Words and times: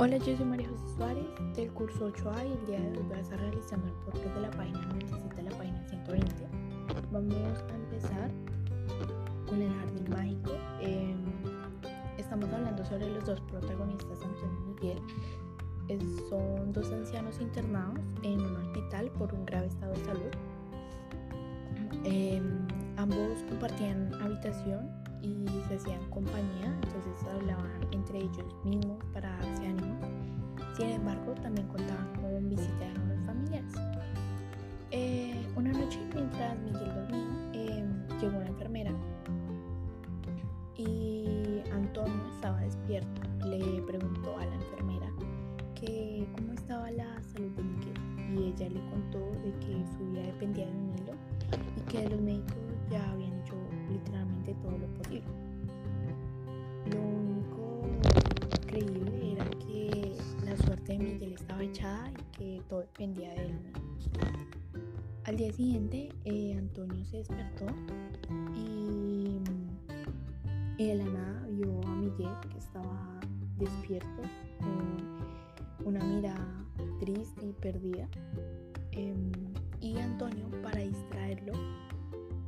Hola, 0.00 0.16
yo 0.18 0.36
soy 0.36 0.46
María 0.46 0.68
José 0.68 0.94
Suárez 0.96 1.24
del 1.56 1.72
curso 1.72 2.12
8A 2.12 2.48
y 2.48 2.52
el 2.52 2.66
día 2.66 2.78
de 2.78 2.98
hoy 2.98 3.04
voy 3.08 3.16
a 3.16 3.20
estar 3.20 3.40
realizando 3.40 3.88
el 3.88 3.94
podcast 3.94 4.32
de 4.32 4.40
la 4.42 4.50
página 4.52 4.80
97 4.80 5.34
de 5.34 5.42
la 5.42 5.58
página 5.58 5.82
120. 5.88 6.34
Vamos 7.10 7.34
a 7.34 7.74
empezar 7.74 8.30
con 9.48 9.60
el 9.60 9.74
jardín 9.74 10.08
mágico. 10.08 10.52
Eh, 10.80 11.16
estamos 12.16 12.48
hablando 12.52 12.84
sobre 12.84 13.10
los 13.10 13.26
dos 13.26 13.40
protagonistas, 13.40 14.22
Antonio 14.22 14.60
y 14.60 14.70
Miguel. 14.70 15.02
Son 16.30 16.72
dos 16.72 16.92
ancianos 16.92 17.40
internados 17.40 17.98
en 18.22 18.40
un 18.40 18.54
hospital 18.54 19.10
por 19.18 19.34
un 19.34 19.44
grave 19.46 19.66
estado 19.66 19.94
de 19.94 20.04
salud. 20.04 20.30
Eh, 22.04 22.40
ambos 22.98 23.42
compartían 23.48 24.14
habitación 24.22 24.88
y 25.22 25.44
se 25.66 25.74
hacían 25.74 26.08
compañía, 26.10 26.77
entonces 26.98 27.28
hablaban 27.28 27.70
entre 27.92 28.18
ellos 28.18 28.56
mismos 28.64 28.98
para 29.12 29.30
darse 29.36 29.66
ánimo. 29.66 29.98
Sin 30.76 30.90
embargo, 30.90 31.34
también 31.34 31.66
contaban 31.68 32.12
con 32.20 32.48
visita 32.48 32.78
de 32.78 32.86
algunos 32.86 33.26
familiares. 33.26 33.74
Eh, 34.90 35.46
una 35.56 35.72
noche, 35.72 35.98
mientras 36.14 36.58
Miguel 36.58 36.94
dormía, 36.94 37.50
eh, 37.52 37.84
llegó 38.20 38.36
una 38.38 38.46
enfermera 38.46 38.92
y 40.76 41.62
Antonio 41.72 42.20
estaba 42.34 42.60
despierto. 42.60 43.22
Le 43.44 43.82
preguntó 43.82 44.38
a 44.38 44.46
la 44.46 44.54
enfermera 44.54 45.10
que 45.74 46.26
cómo 46.36 46.52
estaba 46.52 46.90
la 46.90 47.22
salud 47.22 47.50
de 47.50 47.62
Miguel 47.62 47.94
y 48.34 48.44
ella 48.48 48.68
le 48.68 48.80
contó 48.90 49.18
de 49.42 49.52
que 49.60 49.84
su 49.96 50.10
vida 50.10 50.22
dependía 50.22 50.66
de 50.66 50.72
un 50.72 50.94
hilo 50.98 51.12
y 51.76 51.80
que 51.90 52.08
los 52.08 52.20
médicos 52.20 52.56
ya 52.90 53.10
habían 53.10 53.32
hecho 53.40 53.54
literalmente 53.90 54.54
todo 54.62 54.78
lo 54.78 54.86
posible. 54.94 55.47
Todo 62.68 62.80
dependía 62.80 63.34
de 63.34 63.46
él 63.46 63.58
Al 65.24 65.36
día 65.36 65.52
siguiente, 65.52 66.10
eh, 66.24 66.54
Antonio 66.56 67.04
se 67.04 67.18
despertó 67.18 67.66
y, 68.54 69.40
y, 70.78 70.86
de 70.86 70.94
la 70.94 71.04
nada 71.04 71.46
vio 71.50 71.80
a 71.82 71.94
Miguel 71.96 72.30
que 72.50 72.58
estaba 72.58 73.20
despierto 73.58 74.22
con 74.58 75.96
una 75.96 76.04
mirada 76.04 76.64
triste 77.00 77.46
y 77.46 77.52
perdida. 77.52 78.08
Eh, 78.92 79.14
y 79.80 79.98
Antonio, 79.98 80.44
para 80.62 80.80
distraerlo, 80.80 81.52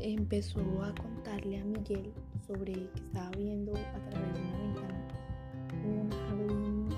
empezó 0.00 0.60
a 0.82 0.94
contarle 0.94 1.60
a 1.60 1.64
Miguel 1.64 2.12
sobre 2.46 2.72
que 2.72 3.00
estaba 3.00 3.30
viendo 3.30 3.72
a 3.72 4.10
través 4.10 4.34
de 4.34 4.40
una 4.40 4.58
ventana 4.58 5.06
un 5.84 6.10
jardín 6.10 6.88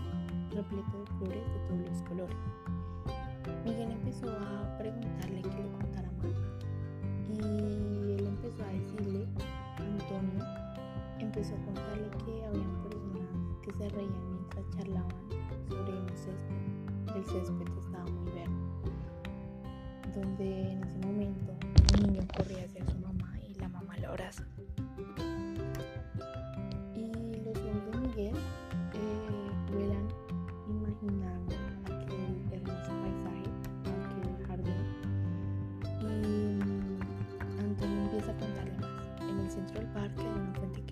repleto 0.50 0.98
de 1.00 1.06
flores 1.18 1.44
de 1.52 1.58
todos 1.68 1.88
los 1.88 2.02
colores. 2.02 2.36
Miguel 3.64 3.90
empezó 3.92 4.30
a 4.30 4.78
preguntarle 4.78 5.42
que 5.42 5.48
le 5.48 5.70
contara 5.72 6.10
más 6.12 6.32
y 7.28 8.12
él 8.12 8.26
empezó 8.26 8.62
a 8.62 8.68
decirle, 8.68 9.26
Antonio 9.78 10.44
empezó 11.18 11.54
a 11.54 11.64
contarle 11.64 12.08
que 12.24 12.44
habían 12.46 12.82
personas 12.82 13.28
que 13.62 13.72
se 13.72 13.88
reían 13.90 14.30
mientras 14.32 14.68
charlaban 14.70 15.10
sobre 15.68 16.00
un 16.00 16.08
césped. 16.08 17.16
El 17.16 17.24
césped 17.24 17.68
estaba 17.78 18.04
muy 18.04 18.30
verde, 18.32 18.52
donde 20.14 20.72
en 20.72 20.82
ese 20.84 20.98
momento 20.98 21.47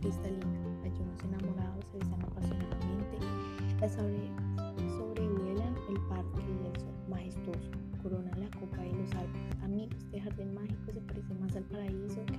cristalina. 0.00 0.46
Allí 0.84 1.00
unos 1.02 1.22
enamorados 1.24 1.84
se 1.90 1.98
besan 1.98 2.22
apasionadamente. 2.22 3.18
Las 3.80 3.98
aves 3.98 4.30
sobrevuelan 4.96 5.74
el 5.88 6.00
parque 6.08 6.40
y 6.46 6.66
el 6.66 6.80
sol 6.80 6.94
majestuoso 7.08 7.70
coronan 8.02 8.40
la 8.40 8.50
copa 8.58 8.78
de 8.78 8.92
los 8.92 9.10
árboles. 9.14 9.62
Amigos, 9.62 9.96
este 9.98 10.20
jardín 10.20 10.54
mágico 10.54 10.92
se 10.92 11.00
parece 11.00 11.34
más 11.34 11.56
al 11.56 11.64
paraíso 11.64 12.24
que 12.26 12.38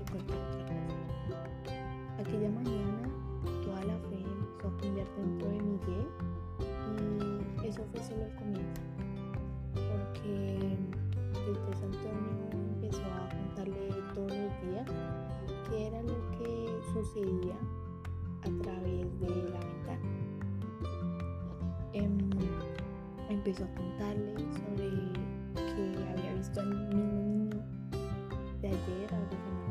Em, 21.98 22.30
empezó 23.28 23.64
a 23.64 23.68
contarle 23.76 24.36
sobre 24.54 24.90
que 25.56 26.12
había 26.12 26.34
visto 26.36 26.60
al 26.60 26.68
mismo 26.68 27.04
niño 27.04 27.58
de 28.62 28.68
ayer 28.68 29.14
abrazando 29.14 29.64
a 29.64 29.67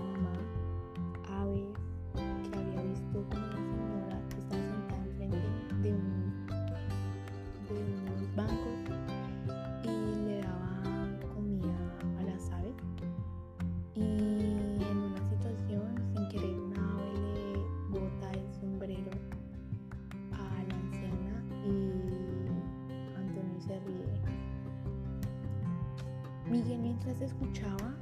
Miguel 26.50 26.78
mientras 26.78 27.20
escuchaba 27.20 27.94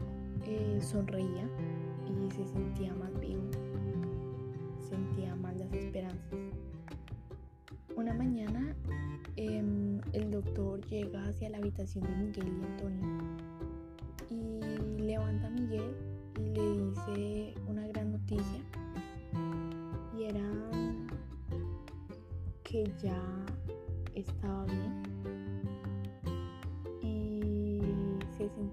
eh, 0.46 0.78
sonreía 0.82 1.48
y 2.06 2.30
se 2.30 2.46
sentía 2.46 2.92
más 2.94 3.18
vivo, 3.18 3.42
sentía 4.78 5.34
más 5.36 5.56
las 5.56 5.72
esperanzas. 5.72 6.38
Una 7.96 8.12
mañana 8.12 8.76
eh, 9.36 10.00
el 10.12 10.30
doctor 10.30 10.84
llega 10.86 11.26
hacia 11.26 11.48
la 11.50 11.58
habitación 11.58 12.04
de 12.04 12.16
Miguel 12.16 12.48
y 12.48 12.64
Antonio 12.64 13.44
y 14.30 15.02
levanta 15.02 15.46
a 15.46 15.50
Miguel 15.50 15.94
y 16.38 16.50
le 16.50 16.84
dice 16.84 17.54
una 17.66 17.86
gran 17.88 18.12
noticia 18.12 18.60
y 20.18 20.24
era 20.24 20.50
que 22.62 22.92
ya 23.02 23.20
estaba 24.14 24.64
bien 24.66 24.83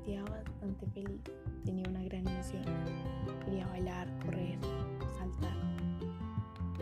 sentía 0.02 0.24
bastante 0.24 0.88
feliz, 0.88 1.22
tenía 1.64 1.88
una 1.88 2.02
gran 2.04 2.28
emoción, 2.28 2.64
quería 3.46 3.68
bailar, 3.68 4.08
correr, 4.26 4.58
saltar. 5.16 5.56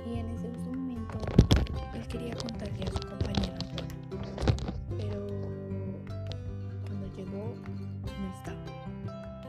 Y 0.08 0.20
en 0.20 0.30
ese 0.30 0.48
momento 0.70 1.18
él 1.94 2.08
quería 2.08 2.34
contarle 2.36 2.86
a 2.86 2.92
su 2.92 3.08
compañero 3.08 3.58
pero 4.98 5.28
cuando 6.88 7.08
llegó 7.14 7.54
no 8.06 8.34
estaba. 8.38 8.64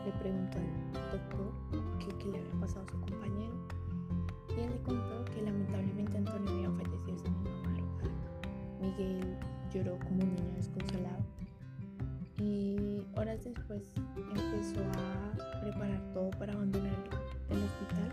Le 0.05 0.13
preguntó 0.19 0.59
al 0.59 1.11
doctor 1.13 1.53
qué, 2.19 2.27
le 2.27 2.39
había 2.39 2.61
pasado 2.61 2.85
a 2.87 2.91
su 2.91 3.01
compañero 3.01 3.55
y 4.49 4.61
él 4.61 4.71
le 4.71 4.83
contó 4.83 5.25
que 5.27 5.43
lamentablemente 5.43 6.19
Antonio 6.19 6.51
había 6.51 6.71
fallecido 6.71 7.17
esa 7.17 7.31
misma 7.31 7.51
madrugada. 7.71 8.11
Miguel 8.81 9.39
lloró 9.73 9.97
como 10.01 10.23
un 10.25 10.35
niño 10.35 10.55
desconsolado 10.57 11.10
después 13.39 13.83
empezó 14.17 14.81
a 14.81 15.61
preparar 15.61 16.03
todo 16.13 16.31
para 16.31 16.53
abandonar 16.53 16.93
el 17.49 17.63
hospital 17.63 18.11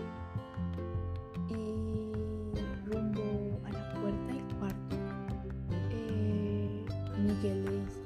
y 1.50 2.12
rumbo 2.86 3.60
a 3.66 3.72
la 3.72 3.94
puerta 3.94 4.34
del 4.34 4.58
cuarto 4.60 4.96
eh, 5.92 6.86
Miguel 7.20 7.66
le 7.66 7.72
dice 7.72 8.02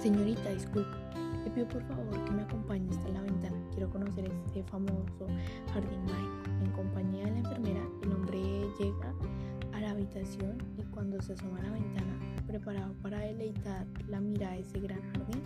señorita 0.00 0.50
disculpe 0.50 0.96
le 1.44 1.50
pido 1.50 1.66
por 1.68 1.82
favor 1.82 2.24
que 2.24 2.30
me 2.32 2.42
acompañe 2.42 2.90
hasta 2.90 3.08
la 3.08 3.22
ventana. 3.22 3.56
Quiero 3.70 3.88
conocer 3.90 4.24
este 4.46 4.64
famoso 4.64 5.26
jardín 5.72 6.04
mágico 6.04 6.64
en 6.64 6.70
compañía 6.72 7.24
de 7.26 7.30
la 7.30 7.38
enfermera 7.38 7.80
el 8.02 8.12
hombre 8.12 8.38
llega 8.78 9.14
a 9.72 9.80
la 9.80 9.90
habitación 9.90 10.58
y 10.76 10.82
cuando 10.96 11.20
se 11.20 11.34
asoma 11.34 11.58
a 11.58 11.62
la 11.62 11.72
ventana, 11.72 12.18
preparado 12.46 12.94
para 13.02 13.18
deleitar 13.18 13.86
la 14.08 14.18
mirada 14.18 14.54
de 14.54 14.60
ese 14.60 14.80
gran 14.80 15.02
jardín, 15.12 15.42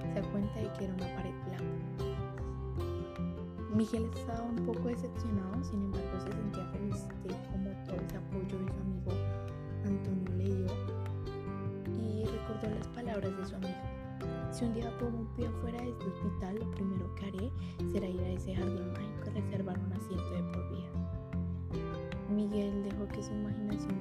se 0.00 0.18
da 0.18 0.22
cuenta 0.30 0.58
de 0.58 0.72
que 0.72 0.84
era 0.84 0.94
una 0.94 1.14
pared 1.14 1.34
blanca. 1.44 1.64
Miguel 3.76 4.08
estaba 4.16 4.42
un 4.44 4.64
poco 4.64 4.88
decepcionado, 4.88 5.62
sin 5.62 5.82
embargo 5.82 6.20
se 6.20 6.32
sentía 6.32 6.66
feliz 6.68 7.06
de 7.22 7.34
cómo 7.52 7.70
todo 7.84 7.96
ese 7.96 8.16
apoyo 8.16 8.58
de 8.58 8.72
su 8.72 8.80
amigo 8.80 9.12
Antonio 9.84 10.34
le 10.38 10.44
dio 10.44 10.72
y 12.00 12.24
recordó 12.24 12.74
las 12.74 12.88
palabras 12.88 13.36
de 13.36 13.44
su 13.44 13.56
amigo. 13.56 13.74
Si 14.52 14.64
un 14.64 14.72
día 14.72 14.90
pongo 14.98 15.18
un 15.18 15.26
pie 15.36 15.50
fuera 15.60 15.82
de 15.82 15.90
este 15.90 16.04
hospital, 16.06 16.58
lo 16.60 16.70
primero 16.70 17.14
que 17.16 17.26
haré 17.26 17.52
será 17.92 18.08
ir 18.08 18.20
a 18.20 18.28
ese 18.30 18.54
jardín 18.54 18.90
mágico 18.94 19.26
y 19.26 19.38
reservar 19.38 19.78
un 19.80 19.92
asiento 19.92 20.30
de 20.30 20.42
por 20.44 20.70
vida. 20.70 20.94
Miguel 22.30 22.82
dejó 22.84 23.06
que 23.08 23.22
su 23.22 23.32
imaginación 23.32 23.93